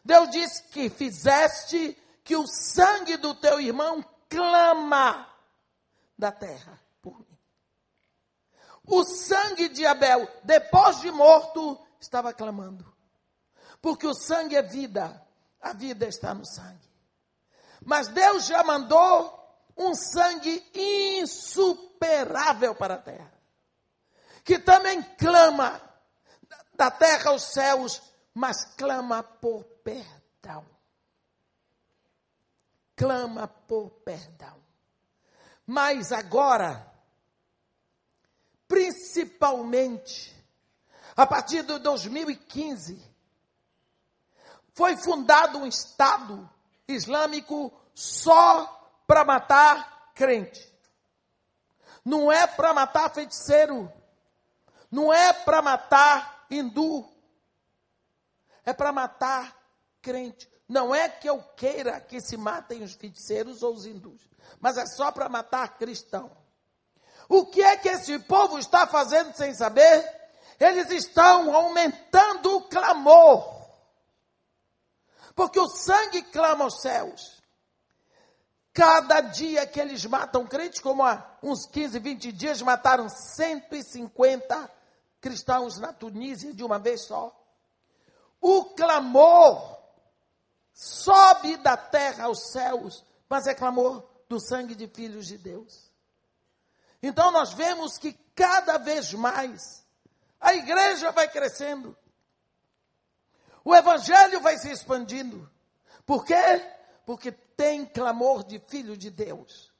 [0.06, 5.28] Deus disse que fizeste que o sangue do teu irmão clama
[6.18, 7.38] da terra por mim.
[8.86, 12.86] O sangue de Abel, depois de morto, estava clamando.
[13.82, 15.22] Porque o sangue é vida,
[15.60, 16.88] a vida está no sangue.
[17.84, 19.34] Mas Deus já mandou
[19.76, 23.34] um sangue insuperável para a terra,
[24.44, 25.87] que também clama
[26.78, 28.02] da terra aos céus,
[28.34, 30.66] mas clama por perdão.
[32.96, 34.56] Clama por perdão.
[35.66, 36.90] Mas agora,
[38.68, 40.34] principalmente,
[41.16, 43.04] a partir de 2015,
[44.74, 46.48] foi fundado um Estado
[46.88, 48.66] islâmico só
[49.08, 50.72] para matar crente.
[52.06, 53.92] Não é para matar feiticeiro.
[54.90, 57.07] Não é para matar hindu.
[58.65, 59.55] É para matar
[60.01, 60.49] crente.
[60.67, 64.21] Não é que eu queira que se matem os feiticeiros ou os hindus,
[64.60, 66.29] mas é só para matar cristão.
[67.29, 70.05] O que é que esse povo está fazendo sem saber?
[70.60, 73.57] Eles estão aumentando o clamor.
[75.36, 77.38] Porque o sangue clama aos céus.
[78.73, 84.77] Cada dia que eles matam crentes, como há uns 15, 20 dias, mataram 150
[85.28, 87.36] cristãos na Tunísia de uma vez só.
[88.40, 89.78] O clamor
[90.74, 95.92] sobe da terra aos céus, mas é clamor do sangue de filhos de Deus.
[97.04, 99.86] Então nós vemos que cada vez mais
[100.40, 101.96] a igreja vai crescendo.
[103.66, 105.50] O evangelho vai se expandindo.
[106.06, 106.72] Por quê?
[107.06, 109.74] Porque tem clamor de filho de Deus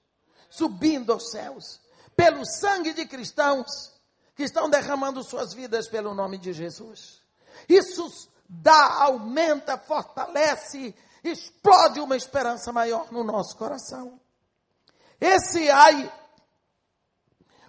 [0.50, 1.80] subindo aos céus
[2.16, 3.97] pelo sangue de cristãos
[4.38, 7.23] que estão derramando suas vidas pelo nome de Jesus.
[7.67, 14.21] Isso dá, aumenta, fortalece, explode uma esperança maior no nosso coração.
[15.19, 16.13] Esse ai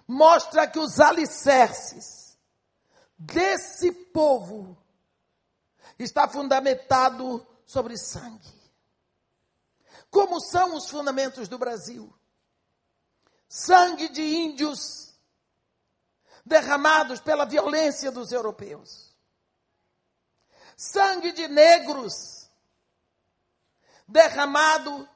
[0.07, 2.37] mostra que os alicerces
[3.17, 4.77] desse povo
[5.97, 8.59] está fundamentado sobre sangue.
[10.11, 12.13] Como são os fundamentos do Brasil?
[13.47, 15.08] Sangue de índios
[16.49, 19.15] derramados pela violência dos europeus.
[20.75, 22.49] Sangue de negros
[24.07, 25.07] derramado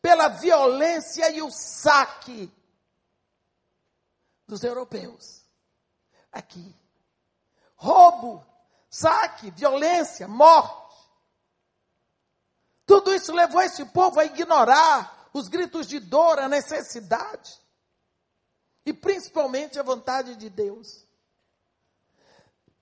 [0.00, 2.50] pela violência e o saque
[4.46, 5.44] dos europeus.
[6.32, 6.74] Aqui.
[7.76, 8.44] Roubo,
[8.88, 10.80] saque, violência, morte.
[12.86, 17.60] Tudo isso levou esse povo a ignorar os gritos de dor, a necessidade
[18.90, 21.06] e principalmente a vontade de Deus.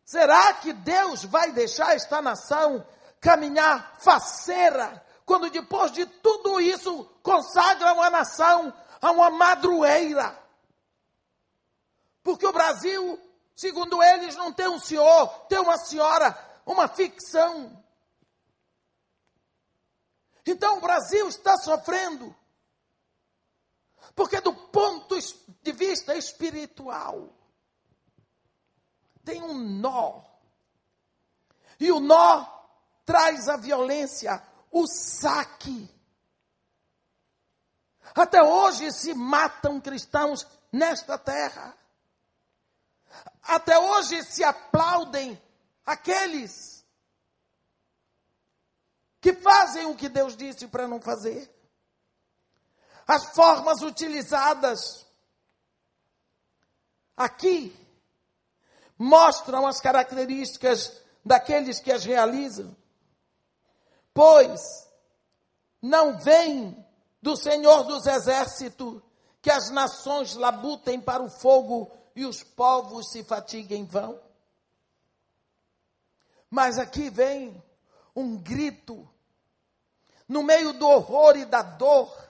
[0.05, 2.85] Será que Deus vai deixar esta nação
[3.21, 10.37] caminhar faceira, quando depois de tudo isso consagra uma nação a uma madroeira.
[12.23, 13.21] Porque o Brasil,
[13.55, 17.85] segundo eles, não tem um senhor, tem uma senhora, uma ficção.
[20.47, 22.35] Então o Brasil está sofrendo.
[24.15, 25.17] Porque do ponto
[25.63, 27.33] de vista espiritual,
[29.25, 30.25] tem um nó.
[31.79, 32.47] E o nó
[33.05, 35.89] traz a violência, o saque.
[38.15, 41.77] Até hoje se matam cristãos nesta terra.
[43.43, 45.41] Até hoje se aplaudem
[45.85, 46.85] aqueles
[49.21, 51.58] que fazem o que Deus disse para não fazer.
[53.09, 55.07] As formas utilizadas
[57.17, 57.75] aqui
[58.99, 60.93] mostram as características
[61.25, 62.77] daqueles que as realizam.
[64.13, 64.61] Pois
[65.81, 66.87] não vem
[67.23, 69.03] do Senhor dos Exércitos
[69.41, 74.21] que as nações labutem para o fogo e os povos se fatiguem em vão.
[76.51, 77.63] Mas aqui vem
[78.15, 79.09] um grito,
[80.29, 82.28] no meio do horror e da dor.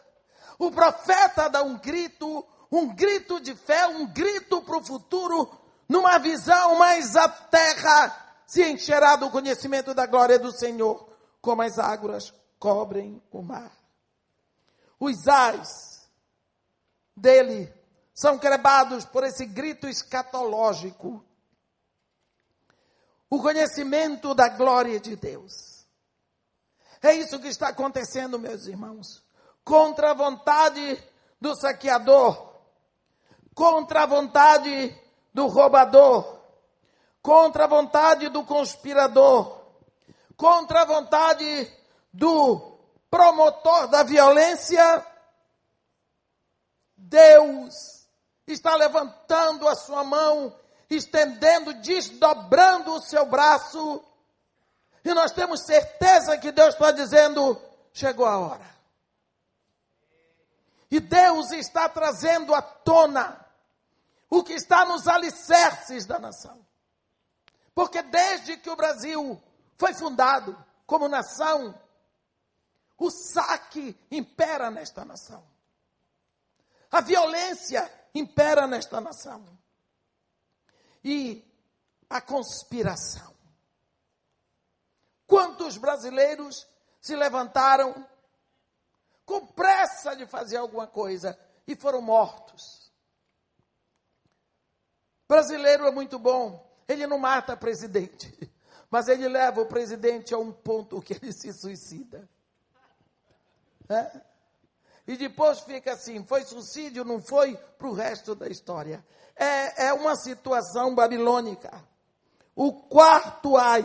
[0.58, 5.48] O profeta dá um grito, um grito de fé, um grito para o futuro,
[5.88, 11.08] numa visão, mas a terra se encherá do conhecimento da glória do Senhor,
[11.40, 13.70] como as águas cobrem o mar.
[14.98, 16.08] Os ais
[17.16, 17.72] dele
[18.12, 21.24] são crebados por esse grito escatológico.
[23.30, 25.86] O conhecimento da glória de Deus.
[27.00, 29.22] É isso que está acontecendo, meus irmãos.
[29.68, 30.98] Contra a vontade
[31.38, 32.54] do saqueador,
[33.54, 34.98] contra a vontade
[35.34, 36.40] do roubador,
[37.20, 39.60] contra a vontade do conspirador,
[40.38, 41.70] contra a vontade
[42.10, 42.78] do
[43.10, 45.06] promotor da violência,
[46.96, 48.08] Deus
[48.46, 50.58] está levantando a sua mão,
[50.88, 54.02] estendendo, desdobrando o seu braço,
[55.04, 57.60] e nós temos certeza que Deus está dizendo:
[57.92, 58.77] chegou a hora.
[60.90, 63.44] E Deus está trazendo à tona
[64.30, 66.66] o que está nos alicerces da nação.
[67.74, 69.40] Porque desde que o Brasil
[69.76, 71.78] foi fundado como nação,
[72.96, 75.44] o saque impera nesta nação.
[76.90, 79.44] A violência impera nesta nação.
[81.04, 81.44] E
[82.08, 83.34] a conspiração.
[85.26, 86.66] Quantos brasileiros
[87.00, 88.06] se levantaram
[89.28, 92.90] com pressa de fazer alguma coisa e foram mortos?
[95.28, 98.50] Brasileiro é muito bom, ele não mata presidente,
[98.90, 102.26] mas ele leva o presidente a um ponto que ele se suicida.
[103.86, 104.20] É?
[105.06, 109.04] E depois fica assim: foi suicídio, não foi, para o resto da história.
[109.36, 111.70] É, é uma situação babilônica.
[112.56, 113.84] O quarto ai.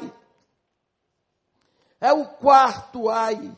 [1.99, 3.53] É o quarto ai.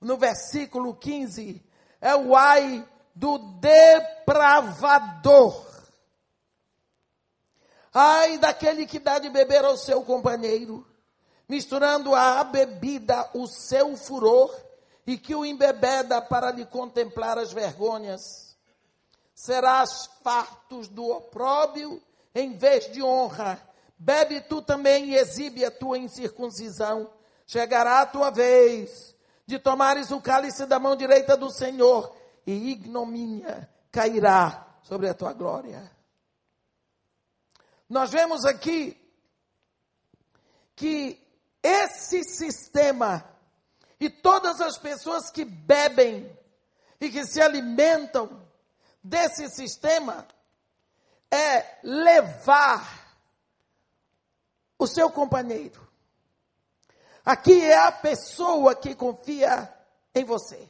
[0.00, 1.60] No versículo 15.
[2.00, 5.66] É o ai do depravador.
[7.92, 10.86] Ai daquele que dá de beber ao seu companheiro,
[11.48, 14.54] misturando à bebida o seu furor
[15.06, 18.56] e que o embebeda para lhe contemplar as vergonhas.
[19.34, 22.00] Serás fartos do opróbio
[22.34, 23.60] em vez de honra.
[23.98, 27.10] Bebe tu também e exibe a tua incircuncisão.
[27.46, 29.16] Chegará a tua vez
[29.48, 32.14] de tomares o cálice da mão direita do Senhor
[32.46, 35.90] e ignomínia cairá sobre a tua glória.
[37.88, 38.94] Nós vemos aqui
[40.76, 41.18] que
[41.62, 43.24] esse sistema
[43.98, 46.30] e todas as pessoas que bebem
[47.00, 48.46] e que se alimentam
[49.02, 50.28] desse sistema
[51.30, 53.16] é levar
[54.78, 55.87] o seu companheiro.
[57.28, 59.72] Aqui é a pessoa que confia
[60.14, 60.68] em você.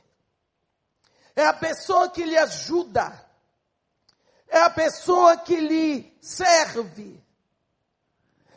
[1.36, 3.28] É a pessoa que lhe ajuda
[4.48, 7.22] é a pessoa que lhe serve,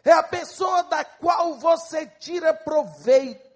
[0.03, 3.51] é a pessoa da qual você tira proveito.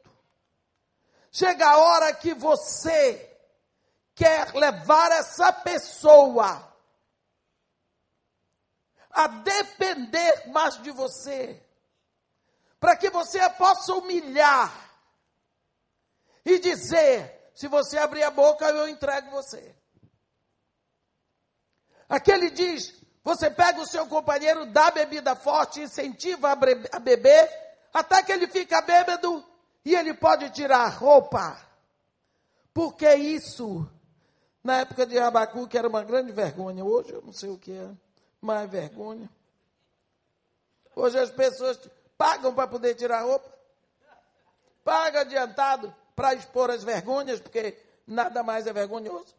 [1.31, 3.31] Chega a hora que você
[4.13, 6.73] quer levar essa pessoa
[9.09, 11.61] a depender mais de você,
[12.85, 14.71] para que você a possa humilhar
[16.45, 19.75] e dizer: se você abrir a boca, eu entrego você.
[22.07, 27.49] Aquele diz: você pega o seu companheiro, dá bebida forte, incentiva a beber,
[27.91, 29.43] até que ele fica bêbado
[29.83, 31.59] e ele pode tirar a roupa.
[32.71, 33.89] Porque isso
[34.63, 36.85] Na época de Abacuque era uma grande vergonha.
[36.85, 37.89] Hoje eu não sei o que é
[38.39, 39.27] mais vergonha.
[40.95, 41.79] Hoje as pessoas
[42.17, 43.53] pagam para poder tirar roupa.
[44.83, 49.35] Paga adiantado para expor as vergonhas, porque nada mais é vergonhoso.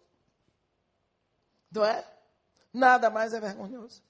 [1.70, 2.04] Não é?
[2.72, 4.02] Nada mais é vergonhoso.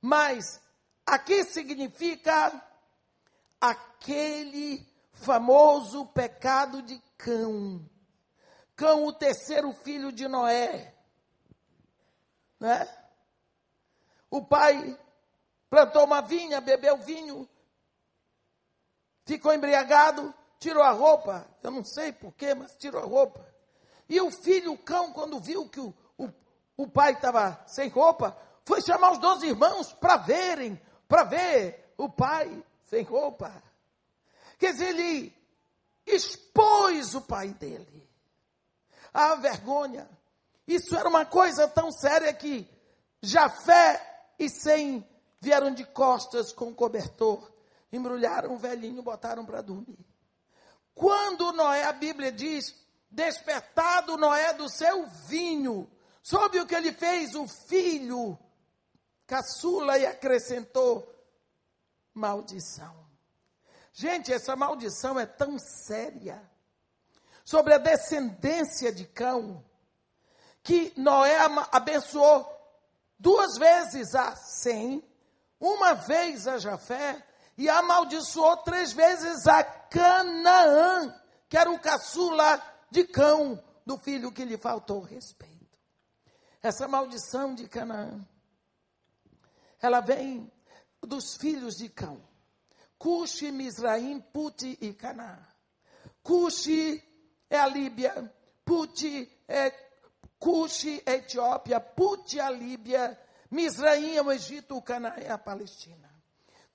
[0.00, 0.60] Mas
[1.06, 2.52] aqui significa
[3.60, 7.88] aquele famoso pecado de Cão.
[8.76, 10.94] Cão, o terceiro filho de Noé.
[12.58, 12.88] Né?
[14.30, 14.98] O pai
[15.74, 17.48] plantou uma vinha, bebeu vinho,
[19.26, 21.44] ficou embriagado, tirou a roupa.
[21.64, 23.44] Eu não sei porquê, mas tirou a roupa.
[24.08, 26.30] E o filho, o cão, quando viu que o, o,
[26.76, 32.08] o pai estava sem roupa, foi chamar os dois irmãos para verem, para ver o
[32.08, 33.60] pai sem roupa.
[34.60, 35.36] Quer dizer, ele
[36.06, 38.08] expôs o pai dele.
[39.12, 40.08] A vergonha.
[40.68, 42.64] Isso era uma coisa tão séria que
[43.20, 45.04] Jafé e Sem
[45.44, 47.52] vieram de costas com cobertor,
[47.92, 49.98] embrulharam o velhinho, botaram para dormir.
[50.94, 52.74] Quando Noé, a Bíblia diz,
[53.10, 55.88] despertado Noé do seu vinho,
[56.22, 57.34] soube o que ele fez?
[57.34, 58.38] O filho
[59.26, 61.06] caçula e acrescentou
[62.12, 63.04] maldição.
[63.92, 66.42] Gente, essa maldição é tão séria
[67.44, 69.64] sobre a descendência de Cão
[70.62, 71.36] que Noé
[71.70, 72.50] abençoou
[73.18, 75.04] duas vezes a Sem,
[75.64, 81.14] uma vez a Jafé e amaldiçoou três vezes a Canaã,
[81.48, 85.78] que era o caçula de Cão, do filho que lhe faltou respeito.
[86.62, 88.26] Essa maldição de Canaã,
[89.80, 90.52] ela vem
[91.02, 92.20] dos filhos de Cão.
[92.98, 95.38] Cuxi, Misraim, Puti e Canaã.
[96.22, 97.02] Cuxi
[97.50, 98.32] é a Líbia,
[98.64, 99.70] Puti é
[100.38, 103.18] Cuxi Etiópia, Puti a Líbia,
[103.54, 106.10] Misraim é o Egito, o Canaã é a Palestina.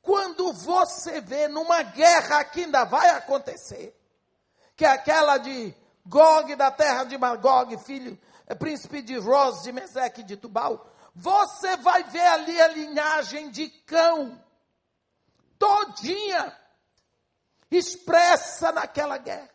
[0.02, 3.94] Quando você vê numa guerra que ainda vai acontecer,
[4.78, 5.76] que é aquela de
[6.06, 8.18] Gog, da terra de Magog, filho,
[8.48, 13.68] é príncipe de Ros, de Meseque, de Tubal, você vai ver ali a linhagem de
[13.68, 14.42] cão
[15.60, 16.58] todinha
[17.70, 19.50] expressa naquela guerra.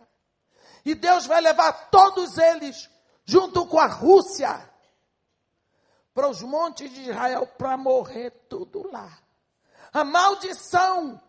[0.85, 2.91] E Deus vai levar todos eles,
[3.25, 4.71] junto com a Rússia,
[6.15, 9.19] para os montes de Israel, para morrer tudo lá.
[9.93, 11.21] A maldição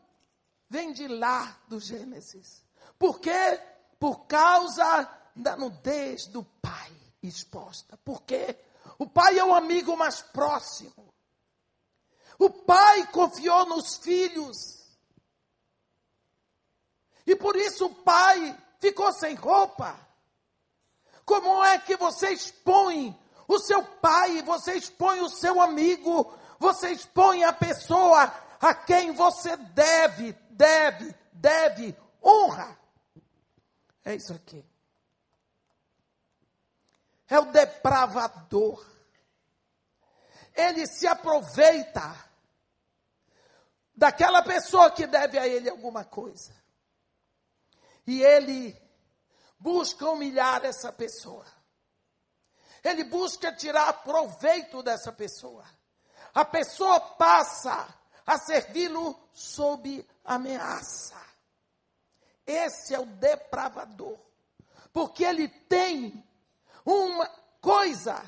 [0.69, 2.63] vem de lá do Gênesis.
[2.97, 3.59] Por quê?
[3.99, 7.97] Por causa da nudez do pai exposta.
[7.97, 8.57] Por quê?
[8.99, 11.13] O pai é o amigo mais próximo.
[12.38, 14.86] O pai confiou nos filhos.
[17.25, 19.99] E por isso o pai ficou sem roupa.
[21.25, 23.17] Como é que você expõe
[23.48, 29.56] o seu pai, você expõe o seu amigo, você expõe a pessoa a quem você
[29.58, 32.78] deve, deve, deve honra?
[34.04, 34.64] É isso aqui.
[37.28, 38.96] É o depravador
[40.56, 42.16] ele se aproveita
[43.93, 46.56] daquela pessoa que deve a ele alguma coisa.
[48.08, 48.76] E ele
[49.60, 51.46] busca humilhar essa pessoa.
[52.86, 55.65] Ele busca tirar proveito dessa pessoa.
[56.31, 57.91] A pessoa passa
[58.23, 61.19] a servi-lo sob ameaça.
[62.45, 64.19] Esse é o depravador.
[64.93, 66.23] Porque ele tem
[66.86, 67.27] uma
[67.59, 68.21] coisa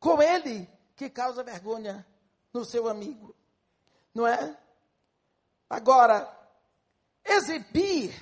[0.00, 0.66] com ele
[0.96, 2.06] que causa vergonha
[2.50, 3.36] no seu amigo.
[4.14, 4.56] Não é?
[5.68, 6.34] Agora,
[7.22, 8.14] exibir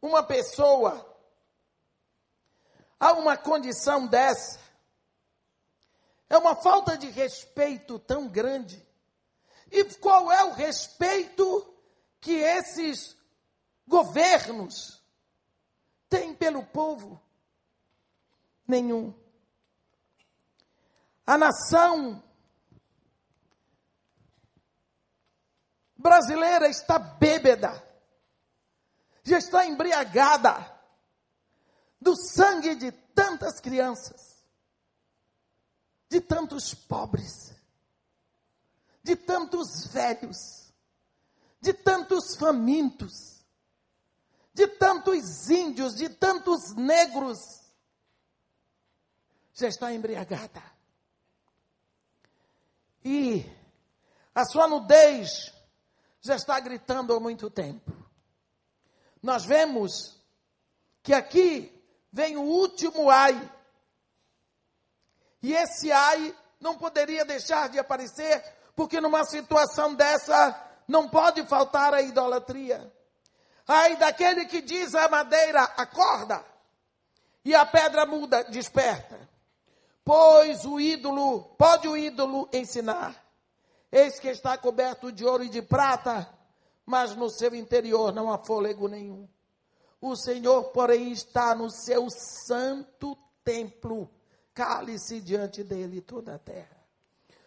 [0.00, 1.11] uma pessoa
[3.02, 4.60] a uma condição dessa
[6.30, 8.80] é uma falta de respeito tão grande.
[9.72, 11.76] E qual é o respeito
[12.20, 13.16] que esses
[13.88, 15.02] governos
[16.08, 17.20] têm pelo povo?
[18.68, 19.12] Nenhum.
[21.26, 22.22] A nação
[25.96, 27.82] brasileira está bêbada,
[29.24, 30.71] já está embriagada
[32.02, 34.44] do sangue de tantas crianças,
[36.08, 37.54] de tantos pobres,
[39.04, 40.72] de tantos velhos,
[41.60, 43.44] de tantos famintos,
[44.52, 47.38] de tantos índios, de tantos negros,
[49.54, 50.62] já está embriagada.
[53.04, 53.46] E
[54.34, 55.52] a sua nudez
[56.20, 57.92] já está gritando há muito tempo.
[59.22, 60.20] Nós vemos
[61.00, 61.81] que aqui
[62.12, 63.50] vem o último ai.
[65.42, 68.44] E esse ai não poderia deixar de aparecer,
[68.76, 70.54] porque numa situação dessa
[70.86, 72.92] não pode faltar a idolatria.
[73.66, 76.44] Ai daquele que diz à madeira, acorda,
[77.44, 79.28] e a pedra muda, desperta.
[80.04, 83.14] Pois o ídolo, pode o ídolo ensinar.
[83.90, 86.28] Eis que está coberto de ouro e de prata,
[86.84, 89.28] mas no seu interior não há fôlego nenhum.
[90.02, 94.10] O Senhor, porém, está no seu santo templo.
[94.52, 96.76] Cale-se diante dele toda a terra.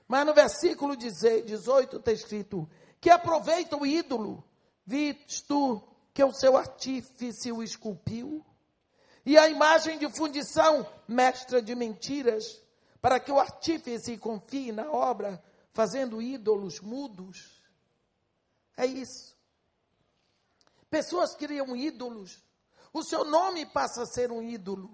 [0.08, 2.68] Mas no versículo 18 está escrito:
[3.02, 4.42] que aproveita o ídolo,
[4.86, 5.84] visto
[6.14, 8.44] que o seu artífice o esculpiu,
[9.26, 12.62] e a imagem de fundição, mestra de mentiras,
[13.02, 15.44] para que o artífice confie na obra,
[15.74, 17.62] fazendo ídolos mudos.
[18.78, 19.36] É isso.
[20.90, 22.45] Pessoas criam ídolos.
[22.96, 24.90] O seu nome passa a ser um ídolo.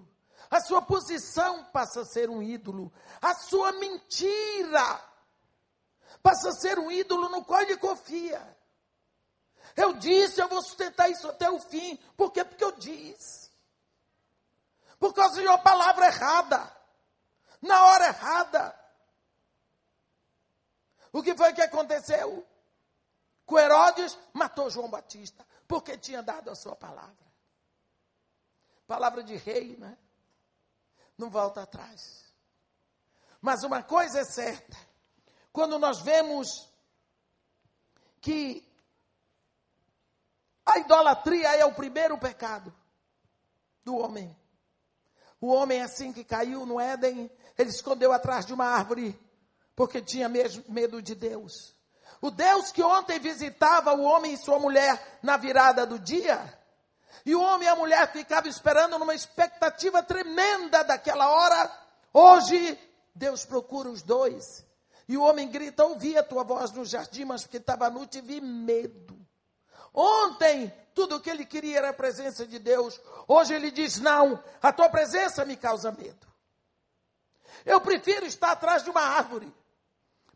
[0.50, 2.92] A sua posição passa a ser um ídolo.
[3.20, 5.00] A sua mentira
[6.20, 8.58] passa a ser um ídolo no qual ele confia.
[9.76, 11.96] Eu disse, eu vou sustentar isso até o fim.
[12.16, 12.44] Por quê?
[12.44, 13.52] Porque eu disse.
[14.98, 16.76] Por causa de uma palavra errada.
[17.60, 18.80] Na hora errada.
[21.12, 22.44] O que foi que aconteceu?
[23.46, 27.31] Com Herodes matou João Batista, porque tinha dado a sua palavra.
[28.92, 29.96] Palavra de rei, né?
[31.16, 32.26] Não volta atrás.
[33.40, 34.76] Mas uma coisa é certa:
[35.50, 36.70] quando nós vemos
[38.20, 38.62] que
[40.66, 42.70] a idolatria é o primeiro pecado
[43.82, 44.38] do homem.
[45.40, 49.18] O homem, assim que caiu no Éden, ele escondeu atrás de uma árvore,
[49.74, 51.74] porque tinha medo de Deus.
[52.20, 56.61] O Deus que ontem visitava o homem e sua mulher na virada do dia,
[57.24, 61.70] e o homem e a mulher ficavam esperando numa expectativa tremenda daquela hora.
[62.12, 62.78] Hoje,
[63.14, 64.64] Deus procura os dois.
[65.08, 68.40] E o homem grita: Ouvi a tua voz no jardim, mas porque estava nu, tive
[68.40, 69.18] medo.
[69.94, 73.00] Ontem, tudo o que ele queria era a presença de Deus.
[73.28, 76.26] Hoje ele diz: Não, a tua presença me causa medo.
[77.64, 79.52] Eu prefiro estar atrás de uma árvore,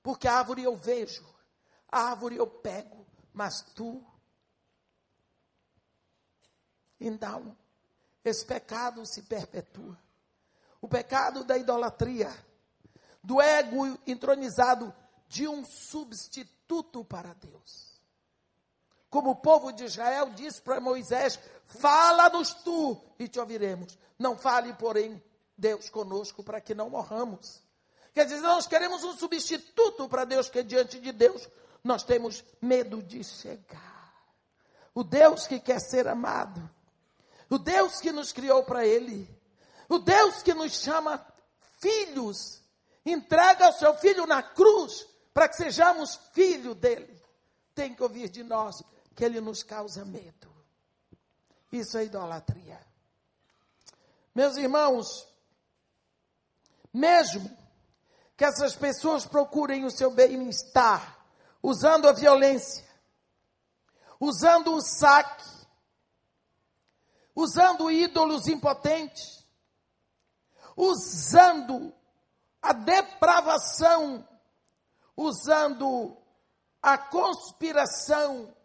[0.02, 1.24] porque a árvore eu vejo,
[1.90, 4.04] a árvore eu pego, mas tu
[7.00, 7.56] então,
[8.24, 9.98] esse pecado se perpetua.
[10.80, 12.32] O pecado da idolatria,
[13.22, 14.94] do ego entronizado,
[15.28, 18.00] de um substituto para Deus.
[19.08, 23.98] Como o povo de Israel disse para Moisés: Fala-nos tu e te ouviremos.
[24.18, 25.22] Não fale, porém,
[25.56, 27.62] Deus conosco para que não morramos.
[28.12, 31.48] Quer dizer, nós queremos um substituto para Deus, que diante de Deus
[31.84, 34.12] nós temos medo de chegar.
[34.94, 36.68] O Deus que quer ser amado,
[37.48, 39.28] o Deus que nos criou para Ele,
[39.88, 41.24] o Deus que nos chama
[41.78, 42.60] filhos,
[43.04, 47.22] entrega o seu filho na cruz para que sejamos filho dele.
[47.74, 48.82] Tem que ouvir de nós
[49.14, 50.50] que ele nos causa medo.
[51.70, 52.80] Isso é idolatria.
[54.34, 55.26] Meus irmãos,
[56.92, 57.50] mesmo
[58.36, 61.18] que essas pessoas procurem o seu bem-estar
[61.62, 62.84] usando a violência,
[64.20, 65.44] usando o saque,
[67.36, 69.44] usando ídolos impotentes,
[70.74, 71.94] usando
[72.62, 74.26] a depravação,
[75.14, 76.16] usando
[76.80, 78.56] a conspiração.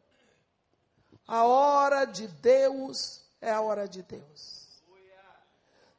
[1.27, 4.81] A hora de Deus é a hora de Deus.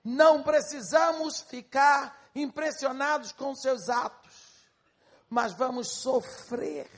[0.03, 4.33] Não precisamos ficar impressionados com seus atos,
[5.29, 6.91] mas vamos sofrer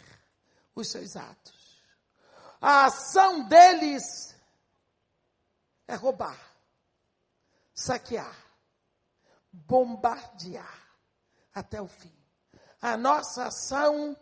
[0.74, 1.82] os seus atos.
[2.60, 4.33] A ação deles
[5.86, 6.38] é roubar,
[7.74, 8.34] saquear,
[9.52, 10.82] bombardear
[11.54, 12.12] até o fim.
[12.80, 14.16] A nossa ação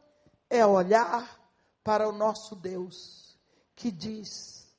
[0.49, 1.41] é olhar
[1.83, 3.39] para o nosso Deus,
[3.75, 4.71] que diz: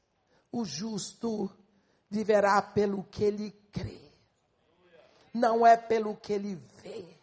[0.52, 1.50] o justo
[2.10, 4.00] viverá pelo que ele crê,
[5.34, 7.18] não é pelo que ele vê,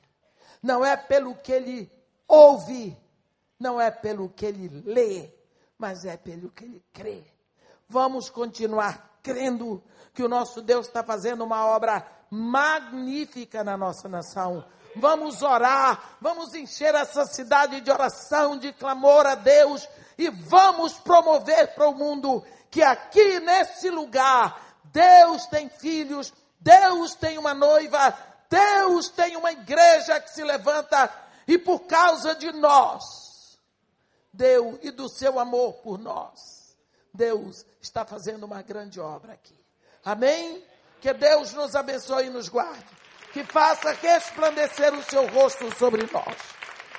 [0.63, 1.91] não é pelo que ele
[2.27, 2.97] ouve,
[3.59, 5.33] não é pelo que ele lê,
[5.79, 7.25] mas é pelo que ele crê.
[7.89, 9.83] Vamos continuar crendo
[10.15, 14.65] que o nosso Deus está fazendo uma obra magnífica na nossa nação.
[14.97, 21.75] Vamos orar, vamos encher essa cidade de oração, de clamor a Deus e vamos promover
[21.75, 28.17] para o mundo que aqui nesse lugar Deus tem filhos, Deus tem uma noiva,
[28.49, 31.11] Deus tem uma igreja que se levanta
[31.47, 33.59] e por causa de nós,
[34.33, 36.60] Deus e do seu amor por nós,
[37.13, 39.59] Deus está fazendo uma grande obra aqui.
[40.05, 40.63] Amém?
[41.01, 42.87] Que Deus nos abençoe e nos guarde.
[43.33, 46.37] Que faça resplandecer o seu rosto sobre nós.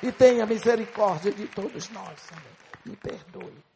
[0.01, 2.19] E tenha misericórdia de todos nós.
[2.31, 2.51] Amém.
[2.85, 3.70] Me perdoe.